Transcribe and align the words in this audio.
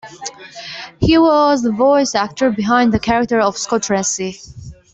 He 0.99 1.19
was 1.19 1.61
the 1.61 1.71
voice 1.71 2.15
actor 2.15 2.49
behind 2.49 2.91
the 2.91 2.97
character 2.97 3.39
of 3.39 3.55
Scott 3.55 3.83
Tracy. 3.83 4.39